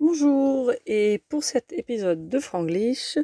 Bonjour 0.00 0.72
et 0.86 1.24
pour 1.28 1.42
cet 1.42 1.72
épisode 1.72 2.28
de 2.28 2.38
Franglish, 2.38 3.18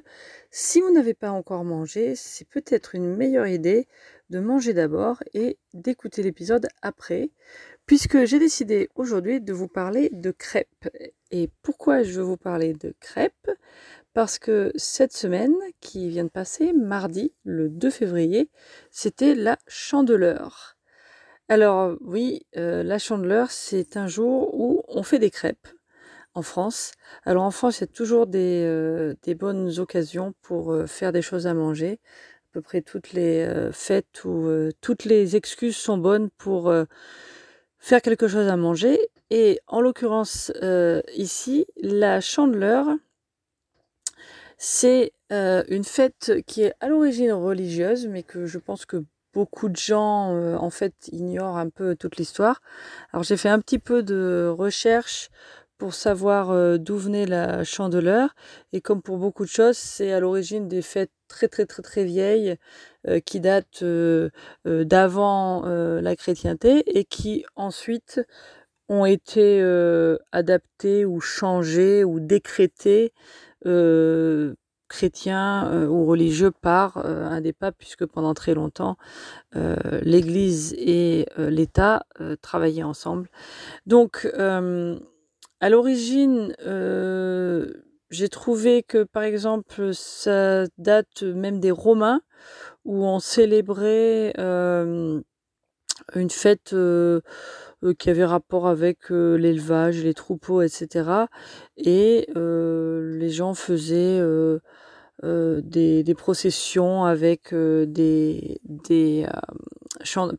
si 0.50 0.80
vous 0.80 0.90
n'avez 0.90 1.14
pas 1.14 1.30
encore 1.30 1.62
mangé, 1.62 2.16
c'est 2.16 2.48
peut-être 2.48 2.96
une 2.96 3.14
meilleure 3.14 3.46
idée 3.46 3.86
de 4.28 4.40
manger 4.40 4.74
d'abord 4.74 5.22
et 5.34 5.56
d'écouter 5.72 6.24
l'épisode 6.24 6.66
après, 6.82 7.30
puisque 7.86 8.24
j'ai 8.24 8.40
décidé 8.40 8.88
aujourd'hui 8.96 9.40
de 9.40 9.52
vous 9.52 9.68
parler 9.68 10.10
de 10.12 10.32
crêpes. 10.32 10.90
Et 11.30 11.48
pourquoi 11.62 12.02
je 12.02 12.18
veux 12.18 12.26
vous 12.26 12.36
parler 12.36 12.72
de 12.72 12.92
crêpes? 12.98 13.52
Parce 14.12 14.40
que 14.40 14.72
cette 14.74 15.12
semaine 15.12 15.54
qui 15.78 16.08
vient 16.08 16.24
de 16.24 16.28
passer, 16.28 16.72
mardi, 16.72 17.32
le 17.44 17.68
2 17.68 17.88
février, 17.88 18.50
c'était 18.90 19.36
la 19.36 19.58
chandeleur. 19.68 20.76
Alors 21.48 21.96
oui, 22.00 22.46
euh, 22.56 22.82
la 22.82 22.98
chandeleur, 22.98 23.52
c'est 23.52 23.96
un 23.96 24.08
jour 24.08 24.52
où 24.58 24.82
on 24.88 25.04
fait 25.04 25.20
des 25.20 25.30
crêpes 25.30 25.68
en 26.34 26.42
France. 26.42 26.92
Alors 27.24 27.44
en 27.44 27.50
France, 27.50 27.78
il 27.78 27.82
y 27.82 27.84
a 27.84 27.88
toujours 27.88 28.26
des, 28.26 28.64
euh, 28.66 29.14
bonnes 29.38 29.78
occasions 29.78 30.34
pour 30.42 30.72
euh, 30.72 30.86
faire 30.86 31.12
des 31.12 31.22
choses 31.22 31.46
à 31.46 31.54
manger. 31.54 32.00
À 32.50 32.52
peu 32.52 32.60
près 32.60 32.82
toutes 32.82 33.12
les 33.12 33.44
euh, 33.44 33.72
fêtes 33.72 34.24
ou 34.24 34.48
toutes 34.80 35.04
les 35.04 35.36
excuses 35.36 35.76
sont 35.76 35.98
bonnes 35.98 36.30
pour 36.30 36.72
faire 37.78 38.02
quelque 38.02 38.28
chose 38.28 38.48
à 38.48 38.56
manger. 38.56 38.98
Et 39.30 39.60
en 39.66 39.80
l'occurrence, 39.80 40.52
ici, 41.14 41.66
la 41.80 42.20
chandeleur, 42.20 42.86
c'est 44.58 45.12
une 45.30 45.84
fête 45.84 46.32
qui 46.46 46.62
est 46.62 46.74
à 46.80 46.88
l'origine 46.88 47.32
religieuse, 47.32 48.06
mais 48.06 48.22
que 48.22 48.46
je 48.46 48.58
pense 48.58 48.86
que 48.86 49.02
beaucoup 49.32 49.68
de 49.68 49.76
gens 49.76 50.30
en 50.56 50.70
fait 50.70 50.94
ignorent 51.10 51.58
un 51.58 51.70
peu 51.70 51.96
toute 51.96 52.18
l'histoire. 52.18 52.62
Alors 53.12 53.24
j'ai 53.24 53.36
fait 53.36 53.48
un 53.48 53.58
petit 53.58 53.80
peu 53.80 54.04
de 54.04 54.54
recherche 54.56 55.30
pour 55.78 55.94
savoir 55.94 56.50
euh, 56.50 56.78
d'où 56.78 56.96
venait 56.96 57.26
la 57.26 57.64
chandeleur. 57.64 58.34
Et 58.72 58.80
comme 58.80 59.02
pour 59.02 59.18
beaucoup 59.18 59.44
de 59.44 59.50
choses, 59.50 59.76
c'est 59.76 60.12
à 60.12 60.20
l'origine 60.20 60.68
des 60.68 60.82
fêtes 60.82 61.10
très 61.28 61.48
très 61.48 61.66
très 61.66 61.82
très 61.82 62.04
vieilles 62.04 62.56
euh, 63.08 63.20
qui 63.20 63.40
datent 63.40 63.82
euh, 63.82 64.30
d'avant 64.64 65.64
la 65.64 66.16
chrétienté 66.16 66.98
et 66.98 67.04
qui 67.04 67.44
ensuite 67.56 68.20
ont 68.88 69.06
été 69.06 69.62
adaptées 70.32 71.04
ou 71.04 71.20
changées 71.20 72.04
ou 72.04 72.20
décrétées 72.20 73.12
chrétiens 74.88 75.86
ou 75.88 76.04
religieux 76.04 76.50
par 76.50 76.98
un 76.98 77.40
des 77.40 77.52
papes, 77.54 77.76
puisque 77.78 78.04
pendant 78.04 78.34
très 78.34 78.54
longtemps, 78.54 78.96
l'Église 79.54 80.74
et 80.76 81.26
l'État 81.38 82.04
travaillaient 82.42 82.82
ensemble. 82.82 83.28
Donc, 83.86 84.28
à 85.64 85.70
l'origine, 85.70 86.54
euh, 86.66 87.72
j'ai 88.10 88.28
trouvé 88.28 88.82
que, 88.82 89.02
par 89.02 89.22
exemple, 89.22 89.94
ça 89.94 90.64
date 90.76 91.22
même 91.22 91.58
des 91.58 91.70
Romains, 91.70 92.20
où 92.84 93.06
on 93.06 93.18
célébrait 93.18 94.34
euh, 94.38 95.22
une 96.14 96.28
fête 96.28 96.74
euh, 96.74 97.22
qui 97.98 98.10
avait 98.10 98.26
rapport 98.26 98.68
avec 98.68 99.08
l'élevage, 99.08 100.04
les 100.04 100.12
troupeaux, 100.12 100.60
etc. 100.60 101.08
Et 101.78 102.28
les 102.36 103.30
gens 103.30 103.54
faisaient 103.54 104.20
des, 105.22 106.14
processions 106.14 107.06
avec 107.06 107.54
des, 107.54 108.60
des 108.64 109.26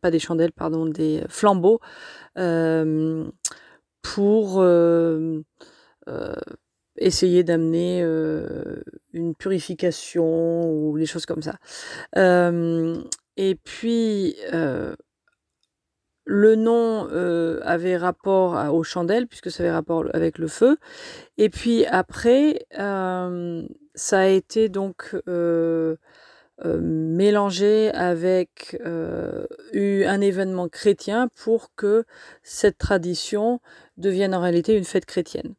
pas 0.04 0.12
des 0.12 0.20
chandelles, 0.20 0.52
pardon, 0.52 0.86
des 0.86 1.24
flambeaux 1.30 1.80
pour 4.14 4.62
euh, 4.62 5.42
euh, 6.08 6.36
essayer 6.98 7.44
d'amener 7.44 8.02
euh, 8.04 8.84
une 9.14 9.34
purification 9.34 10.70
ou 10.72 10.98
des 10.98 11.08
choses 11.08 11.26
comme 11.26 11.42
ça. 11.42 11.56
et 13.38 13.56
puis, 13.56 14.36
le 16.28 16.56
nom 16.56 17.08
avait 17.64 17.98
rapport 17.98 18.74
aux 18.74 18.84
chandelles, 18.84 19.28
puisque 19.28 19.50
ça 19.50 19.64
avait 19.64 19.72
rapport 19.72 20.06
avec 20.14 20.38
le 20.38 20.48
feu. 20.48 20.78
Et 21.38 21.50
puis 21.50 21.86
après, 21.88 22.68
ça 23.96 24.20
a 24.20 24.28
été 24.28 24.70
donc 24.70 25.16
euh, 25.28 25.96
mélangé 26.64 27.92
avec 27.92 28.78
euh, 28.86 29.46
un 29.74 30.22
événement 30.22 30.70
chrétien 30.70 31.28
pour 31.36 31.74
que 31.76 32.06
cette 32.44 32.78
tradition 32.78 33.60
devienne 33.98 34.34
en 34.34 34.42
réalité 34.42 34.78
une 34.78 34.86
fête 34.86 35.06
chrétienne. 35.06 35.56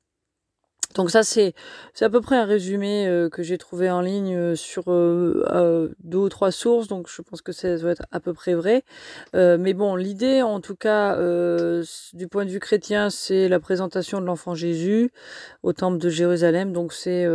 Donc 0.97 1.11
ça, 1.11 1.23
c'est 1.23 1.55
à 2.01 2.09
peu 2.09 2.23
près 2.23 2.37
un 2.37 2.47
résumé 2.47 3.07
euh, 3.07 3.29
que 3.29 3.43
j'ai 3.43 3.59
trouvé 3.59 3.91
en 3.91 4.01
ligne 4.01 4.35
euh, 4.35 4.55
sur 4.55 4.85
euh, 4.89 5.95
deux 6.03 6.19
ou 6.19 6.29
trois 6.31 6.51
sources, 6.51 6.89
donc 6.89 7.09
je 7.09 7.21
pense 7.21 7.43
que 7.43 7.53
ça 7.53 7.77
doit 7.77 7.91
être 7.91 8.07
à 8.13 8.19
peu 8.19 8.33
près 8.33 8.55
vrai. 8.55 8.83
mais 9.35 9.75
bon, 9.75 9.95
l'idée, 9.95 10.41
en 10.41 10.61
tout 10.61 10.75
cas, 10.75 11.17
du 12.15 12.29
point 12.29 12.45
de 12.45 12.51
vue 12.51 12.61
chrétien, 12.61 13.11
c'est 13.11 13.49
la 13.49 13.61
présentation 13.61 14.21
de 14.21 14.27
l'enfant 14.27 14.55
Jésus 14.55 15.11
au 15.63 15.73
temple 15.73 15.99
de 15.99 16.09
Jérusalem, 16.09 16.73
donc 16.73 16.93
c'est 16.93 17.27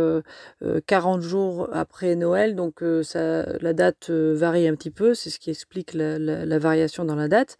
40 0.86 1.20
jours 1.20 1.68
après 1.72 2.16
Noël, 2.16 2.56
donc 2.56 2.82
ça, 3.02 3.44
la 3.60 3.72
date 3.72 4.10
varie 4.10 4.66
un 4.66 4.74
petit 4.74 4.90
peu, 4.90 5.14
c'est 5.14 5.30
ce 5.30 5.38
qui 5.38 5.50
explique 5.50 5.94
la, 5.94 6.18
la, 6.18 6.58
variation 6.58 7.04
dans 7.04 7.16
la 7.16 7.28
date. 7.28 7.58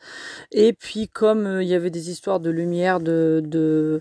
Et 0.51 0.73
puis, 0.73 1.09
comme 1.09 1.61
il 1.61 1.69
y 1.69 1.75
avait 1.75 1.91
des 1.91 2.11
histoires 2.11 2.41
de 2.41 2.51
lumière, 2.51 3.01
de... 3.01 3.41
de 3.45 3.63
euh, 3.63 4.01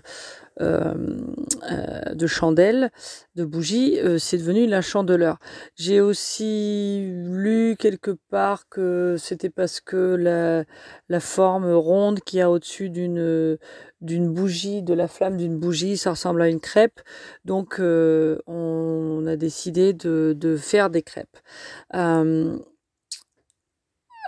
de 0.60 2.26
chandelles, 2.26 2.90
de 3.34 3.44
bougies, 3.44 3.98
euh, 4.00 4.18
c'est 4.18 4.38
devenu 4.38 4.66
la 4.66 4.82
chandeleur. 4.82 5.38
J'ai 5.76 6.00
aussi 6.00 7.12
lu 7.24 7.76
quelque 7.78 8.16
part 8.30 8.68
que 8.68 9.16
c'était 9.18 9.50
parce 9.50 9.80
que 9.80 10.66
la, 11.08 11.20
forme 11.20 11.72
ronde 11.72 12.20
qu'il 12.20 12.38
y 12.40 12.42
a 12.42 12.50
au-dessus 12.50 12.90
d'une 12.90 13.58
d'une 14.00 14.32
bougie, 14.32 14.82
de 14.82 14.94
la 14.94 15.06
flamme 15.06 15.36
d'une 15.36 15.58
bougie, 15.58 15.96
ça 15.96 16.10
ressemble 16.10 16.42
à 16.42 16.48
une 16.48 16.60
crêpe. 16.60 17.00
Donc 17.44 17.76
on, 17.78 19.24
a 19.26 19.36
décidé 19.36 19.92
de 19.92 20.56
faire 20.56 20.90
des 20.90 21.02
crêpes. 21.02 21.38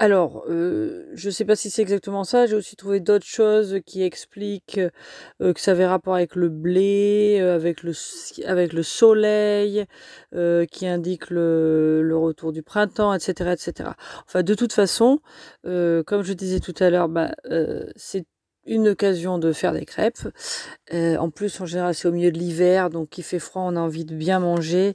Alors, 0.00 0.44
euh, 0.48 1.08
je 1.14 1.28
ne 1.28 1.30
sais 1.30 1.44
pas 1.44 1.54
si 1.54 1.70
c'est 1.70 1.82
exactement 1.82 2.24
ça. 2.24 2.46
J'ai 2.46 2.56
aussi 2.56 2.74
trouvé 2.74 2.98
d'autres 2.98 3.26
choses 3.26 3.78
qui 3.86 4.02
expliquent 4.02 4.80
euh, 5.40 5.52
que 5.52 5.60
ça 5.60 5.70
avait 5.70 5.86
rapport 5.86 6.16
avec 6.16 6.34
le 6.34 6.48
blé, 6.48 7.38
euh, 7.40 7.54
avec 7.54 7.84
le 7.84 7.92
avec 8.44 8.72
le 8.72 8.82
soleil, 8.82 9.84
qui 10.70 10.86
indique 10.86 11.30
le, 11.30 12.02
le, 12.02 12.16
retour 12.16 12.52
du 12.52 12.62
printemps, 12.62 13.14
etc., 13.14 13.52
etc. 13.52 13.90
Enfin, 14.26 14.42
de 14.42 14.54
toute 14.54 14.72
façon, 14.72 15.20
comme 15.62 16.22
je 16.22 16.32
disais 16.32 16.60
tout 16.60 16.74
à 16.80 16.90
l'heure, 16.90 17.08
bah, 17.08 17.30
c'est 17.96 18.26
une 18.66 18.88
occasion 18.88 19.38
de 19.38 19.52
faire 19.52 19.72
des 19.72 19.84
crêpes. 19.84 20.28
Euh, 20.92 21.16
en 21.16 21.30
plus, 21.30 21.60
en 21.60 21.66
général, 21.66 21.94
c'est 21.94 22.08
au 22.08 22.12
milieu 22.12 22.30
de 22.30 22.38
l'hiver, 22.38 22.90
donc 22.90 23.18
il 23.18 23.22
fait 23.22 23.38
froid, 23.38 23.62
on 23.62 23.76
a 23.76 23.80
envie 23.80 24.04
de 24.04 24.14
bien 24.14 24.40
manger, 24.40 24.94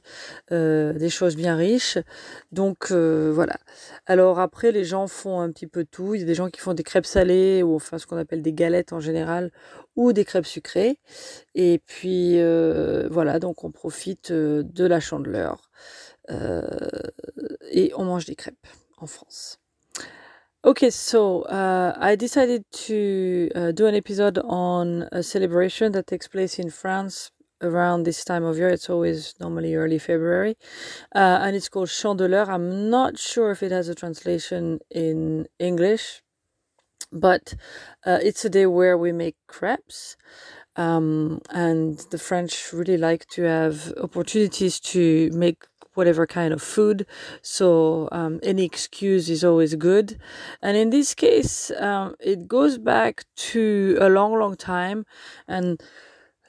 euh, 0.52 0.92
des 0.92 1.08
choses 1.08 1.36
bien 1.36 1.56
riches. 1.56 1.98
Donc 2.52 2.90
euh, 2.90 3.30
voilà. 3.34 3.56
Alors 4.06 4.40
après, 4.40 4.72
les 4.72 4.84
gens 4.84 5.06
font 5.06 5.40
un 5.40 5.50
petit 5.50 5.66
peu 5.66 5.84
tout. 5.84 6.14
Il 6.14 6.20
y 6.20 6.24
a 6.24 6.26
des 6.26 6.34
gens 6.34 6.50
qui 6.50 6.60
font 6.60 6.74
des 6.74 6.82
crêpes 6.82 7.06
salées, 7.06 7.62
ou 7.62 7.74
enfin 7.76 7.98
ce 7.98 8.06
qu'on 8.06 8.16
appelle 8.18 8.42
des 8.42 8.52
galettes 8.52 8.92
en 8.92 9.00
général, 9.00 9.52
ou 9.96 10.12
des 10.12 10.24
crêpes 10.24 10.46
sucrées. 10.46 10.98
Et 11.54 11.80
puis 11.86 12.40
voilà, 13.10 13.38
donc 13.38 13.64
on 13.64 13.70
profite 13.70 14.32
de 14.32 14.84
la 14.84 15.00
chandeleur. 15.00 15.70
et 17.72 17.92
on 17.96 18.04
mange 18.04 18.24
des 18.26 18.36
crêpes 18.36 18.66
en 18.98 19.06
France. 19.06 19.60
Okay, 20.62 20.90
so 20.90 21.42
uh, 21.42 21.94
I 21.98 22.16
decided 22.16 22.64
to 22.88 23.50
uh, 23.54 23.72
do 23.72 23.86
an 23.86 23.94
episode 23.94 24.38
on 24.44 25.08
a 25.10 25.22
celebration 25.22 25.92
that 25.92 26.06
takes 26.06 26.28
place 26.28 26.58
in 26.58 26.68
France 26.70 27.30
around 27.62 28.02
this 28.02 28.22
time 28.26 28.44
of 28.44 28.58
year. 28.58 28.68
It's 28.68 28.90
always 28.90 29.34
normally 29.40 29.74
early 29.74 29.98
February, 29.98 30.56
uh, 31.14 31.38
and 31.42 31.56
it's 31.56 31.70
called 31.70 31.88
Chandeleur. 31.88 32.46
I'm 32.48 32.90
not 32.90 33.18
sure 33.18 33.50
if 33.52 33.62
it 33.62 33.72
has 33.72 33.88
a 33.88 33.94
translation 33.94 34.80
in 34.90 35.46
English, 35.58 36.22
but 37.12 37.54
uh, 38.06 38.18
it's 38.22 38.44
a 38.44 38.50
day 38.50 38.66
where 38.66 38.98
we 38.98 39.12
make 39.12 39.36
crepes. 39.48 40.16
Um, 40.76 41.40
and 41.50 41.98
the 42.10 42.18
French 42.18 42.72
really 42.72 42.98
like 42.98 43.26
to 43.32 43.42
have 43.42 43.92
opportunities 44.02 44.80
to 44.80 45.30
make 45.32 45.64
whatever 45.94 46.26
kind 46.26 46.52
of 46.52 46.62
food. 46.62 47.06
So 47.42 48.08
um, 48.12 48.40
any 48.42 48.64
excuse 48.64 49.28
is 49.28 49.44
always 49.44 49.74
good. 49.74 50.18
And 50.62 50.76
in 50.76 50.90
this 50.90 51.14
case, 51.14 51.70
um, 51.78 52.14
it 52.20 52.48
goes 52.48 52.78
back 52.78 53.24
to 53.52 53.98
a 54.00 54.08
long, 54.08 54.38
long 54.38 54.56
time. 54.56 55.06
And 55.48 55.80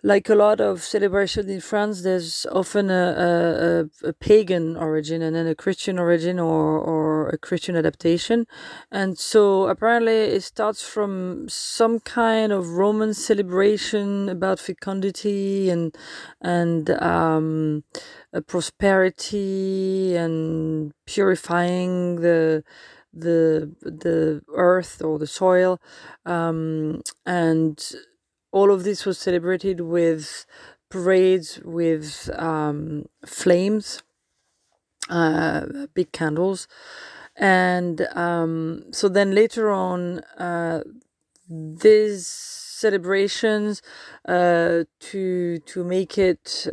like 0.03 0.30
a 0.30 0.36
lot 0.36 0.59
of 0.59 0.81
celebration 0.81 1.48
in 1.48 1.62
France, 1.62 2.01
there's 2.01 2.48
often 2.51 2.89
a, 2.89 3.86
a, 4.03 4.07
a, 4.09 4.13
pagan 4.13 4.75
origin 4.75 5.21
and 5.21 5.36
then 5.36 5.45
a 5.45 5.53
Christian 5.53 6.00
origin 6.00 6.39
or, 6.39 6.80
or 6.80 7.30
a 7.30 7.38
Christian 7.38 7.75
adaptation. 7.75 8.48
And 8.92 9.18
so 9.18 9.68
apparently 9.68 10.13
it 10.13 10.42
starts 10.42 10.81
from 10.81 11.48
some 11.50 12.00
kind 12.00 12.51
of 12.51 12.69
Roman 12.69 13.13
celebration 13.13 14.27
about 14.27 14.59
fecundity 14.59 15.69
and, 15.69 15.95
and, 16.42 16.89
um, 16.89 17.83
prosperity 18.47 20.15
and 20.15 20.94
purifying 21.06 22.21
the, 22.21 22.63
the, 23.13 23.71
the 23.81 24.42
earth 24.56 25.01
or 25.04 25.19
the 25.19 25.27
soil. 25.27 25.80
Um, 26.25 27.01
and, 27.24 27.80
all 28.51 28.71
of 28.71 28.83
this 28.83 29.06
was 29.06 29.18
celebrated 29.18 29.81
with 29.81 30.45
parades 30.89 31.59
with 31.63 32.30
um, 32.38 33.06
flames, 33.25 34.03
uh, 35.09 35.65
big 35.94 36.12
candles. 36.12 36.68
And 37.36 38.01
um, 38.13 38.83
so 38.92 39.07
then 39.07 39.33
later 39.33 39.71
on, 39.71 40.19
uh, 40.38 40.83
these 41.50 42.27
celebrations 42.27 43.81
uh, 44.27 44.83
to 45.00 45.59
to 45.59 45.83
make 45.83 46.18
it 46.18 46.68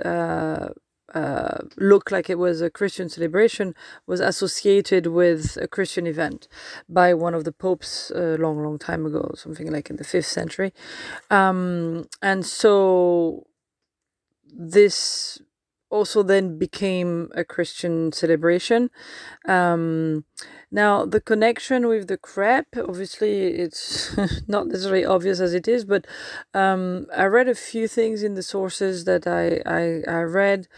uh, 1.15 1.39
uh, 1.49 1.59
look 1.77 2.11
like 2.11 2.31
it 2.31 2.39
was 2.39 2.61
a 2.61 2.71
Christian 2.71 3.09
celebration 3.09 3.75
was 4.07 4.21
associated 4.21 5.07
with 5.07 5.59
a 5.61 5.69
Christian 5.69 6.07
event 6.07 6.49
by 6.89 7.15
one 7.15 7.35
of 7.35 7.45
the 7.45 7.53
popes 7.53 8.11
a 8.15 8.37
long, 8.37 8.63
long 8.63 8.79
time 8.79 9.07
ago, 9.07 9.33
something 9.35 9.71
like 9.71 9.91
in 9.91 9.97
the 9.97 10.05
fifth 10.05 10.27
century. 10.27 10.73
Um, 11.31 12.09
and 12.23 12.45
so 12.45 13.47
this 14.53 15.41
also 15.90 16.23
then 16.23 16.58
became 16.58 17.31
a 17.35 17.44
Christian 17.44 18.12
celebration. 18.12 18.90
Um, 19.46 20.25
now, 20.70 21.06
the 21.06 21.20
connection 21.20 21.88
with 21.88 22.08
the 22.08 22.19
crepe, 22.19 22.76
obviously, 22.76 23.46
it's 23.55 24.17
not 24.49 24.67
necessarily 24.67 25.05
obvious 25.05 25.40
as 25.40 25.55
it 25.55 25.67
is, 25.67 25.85
but 25.85 26.06
um, 26.52 27.06
I 27.17 27.25
read 27.25 27.49
a 27.49 27.55
few 27.55 27.88
things 27.88 28.23
in 28.23 28.35
the 28.35 28.43
sources 28.43 29.05
that 29.05 29.26
I, 29.26 29.62
I, 29.64 30.02
I 30.11 30.23
read. 30.23 30.69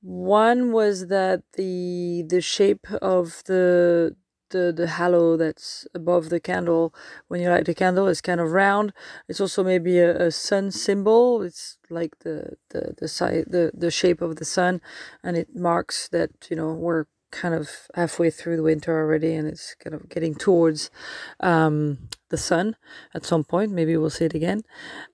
One 0.00 0.72
was 0.72 1.06
that 1.08 1.42
the 1.54 2.24
the 2.28 2.40
shape 2.40 2.86
of 3.00 3.42
the 3.46 4.16
the 4.52 4.72
the 4.74 4.86
halo 4.86 5.36
that's 5.36 5.86
above 5.94 6.28
the 6.28 6.40
candle 6.40 6.94
when 7.28 7.40
you 7.40 7.48
light 7.50 7.66
the 7.66 7.74
candle 7.74 8.06
is 8.06 8.20
kind 8.20 8.40
of 8.40 8.52
round. 8.52 8.92
It's 9.28 9.40
also 9.40 9.64
maybe 9.64 9.98
a, 9.98 10.28
a 10.28 10.30
sun 10.30 10.70
symbol. 10.70 11.42
It's 11.42 11.78
like 11.90 12.20
the 12.20 12.56
the 12.70 12.94
the 12.98 13.08
side 13.08 13.46
the 13.48 13.72
the 13.74 13.90
shape 13.90 14.22
of 14.22 14.36
the 14.36 14.44
sun, 14.44 14.80
and 15.22 15.36
it 15.36 15.56
marks 15.56 16.08
that 16.08 16.30
you 16.48 16.56
know 16.56 16.72
we're 16.72 17.06
kind 17.32 17.54
of 17.54 17.88
halfway 17.94 18.30
through 18.30 18.56
the 18.56 18.62
winter 18.62 18.96
already, 18.96 19.34
and 19.34 19.48
it's 19.48 19.74
kind 19.82 19.94
of 19.94 20.08
getting 20.08 20.34
towards 20.34 20.90
um, 21.40 22.08
the 22.28 22.36
sun 22.36 22.76
at 23.14 23.24
some 23.24 23.42
point. 23.42 23.72
Maybe 23.72 23.96
we'll 23.96 24.10
see 24.10 24.26
it 24.26 24.34
again. 24.34 24.62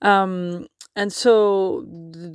Um, 0.02 0.66
and 0.98 1.12
so 1.12 1.84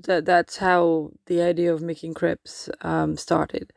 that 0.07 0.23
that's 0.25 0.57
how 0.57 1.11
the 1.25 1.41
idea 1.41 1.73
of 1.73 1.81
making 1.81 2.13
crepes 2.13 2.69
um, 2.81 3.17
started. 3.17 3.73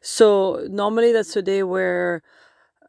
So 0.00 0.66
normally 0.70 1.12
that's 1.12 1.36
a 1.36 1.42
day 1.42 1.62
where 1.62 2.22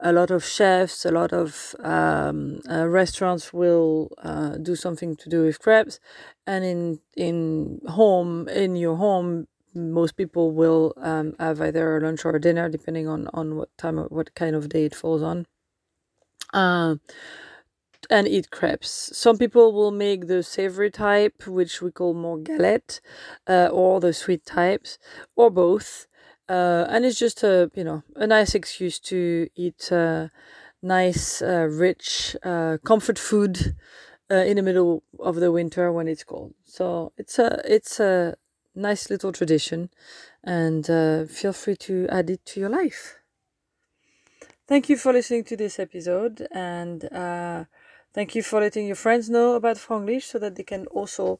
a 0.02 0.12
lot 0.12 0.32
of 0.32 0.44
chefs, 0.44 1.06
a 1.06 1.12
lot 1.12 1.32
of 1.34 1.76
um, 1.80 2.60
uh, 2.70 2.88
restaurants 2.88 3.54
will 3.54 4.10
uh, 4.24 4.58
do 4.58 4.76
something 4.76 5.16
to 5.18 5.30
do 5.30 5.44
with 5.44 5.60
crepes, 5.60 6.00
and 6.48 6.64
in 6.66 7.00
in 7.16 7.80
home 7.88 8.48
in 8.50 8.76
your 8.76 8.98
home, 8.98 9.48
most 9.76 10.18
people 10.18 10.52
will 10.52 10.94
um, 10.98 11.34
have 11.40 11.62
either 11.62 11.98
a 11.98 12.02
lunch 12.02 12.26
or 12.26 12.36
a 12.36 12.42
dinner, 12.42 12.70
depending 12.70 13.08
on 13.08 13.28
on 13.34 13.56
what 13.58 13.70
time 13.78 13.98
what 13.98 14.34
kind 14.36 14.56
of 14.56 14.70
day 14.70 14.86
it 14.86 14.96
falls 14.96 15.22
on. 15.22 15.46
Uh, 16.54 16.96
and 18.10 18.28
eat 18.28 18.52
crepes. 18.52 19.16
Some 19.18 19.38
people 19.38 19.72
will 19.74 19.92
make 19.92 20.28
the 20.28 20.44
savory 20.44 20.92
type, 20.92 21.48
which 21.48 21.82
we 21.82 21.92
call 21.92 22.14
more 22.14 22.38
galette, 22.38 23.00
uh, 23.48 23.70
or 23.72 24.00
the 24.00 24.14
sweet 24.14 24.46
types, 24.46 24.98
or 25.36 25.50
both. 25.50 26.08
Uh, 26.52 26.86
and 26.90 27.06
it's 27.06 27.20
just 27.20 27.44
a 27.44 27.72
you 27.76 27.84
know 27.84 28.04
a 28.18 28.28
nice 28.28 28.54
excuse 28.56 29.00
to 29.00 29.48
eat 29.56 29.92
uh, 29.92 30.28
nice, 30.82 31.42
uh, 31.42 31.68
rich, 31.72 32.36
uh, 32.44 32.78
comfort 32.86 33.20
food 33.20 33.76
uh, 34.32 34.36
in 34.52 34.58
the 34.58 34.64
middle 34.64 35.04
of 35.20 35.36
the 35.38 35.52
winter 35.52 35.92
when 35.92 36.08
it's 36.08 36.26
cold. 36.26 36.54
So 36.66 37.14
it's 37.18 37.40
a 37.40 37.62
it's 37.66 38.00
a 38.00 38.36
nice 38.76 39.10
little 39.10 39.32
tradition, 39.40 39.90
and 40.44 40.86
feel 41.30 41.54
free 41.54 41.78
to 41.88 42.08
add 42.10 42.30
it 42.30 42.46
to 42.48 42.60
your 42.62 42.70
life. 42.70 43.20
Thank 44.68 44.90
you 44.90 44.98
for 44.98 45.14
listening 45.14 45.44
to 45.46 45.58
this 45.58 45.80
episode, 45.80 46.48
and 46.52 47.02
thank 48.14 48.36
you 48.36 48.44
for 48.44 48.60
letting 48.60 48.88
your 48.88 48.96
friends 48.96 49.30
know 49.30 49.54
about 49.56 49.78
Franglish 49.78 50.24
so 50.24 50.40
that 50.40 50.56
they 50.56 50.64
can 50.64 50.88
also 50.88 51.40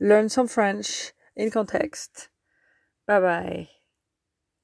learn 0.00 0.28
some 0.28 0.48
French 0.48 1.12
in 1.36 1.50
context. 1.50 2.28
Bye 3.06 3.20
bye. 3.20 3.68